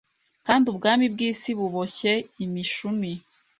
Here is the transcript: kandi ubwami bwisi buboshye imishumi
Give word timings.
kandi 0.45 0.65
ubwami 0.71 1.05
bwisi 1.13 1.49
buboshye 1.57 2.11
imishumi 2.45 3.11